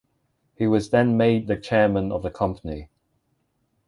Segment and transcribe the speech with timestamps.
[0.55, 2.89] He was then made the chairman of the company.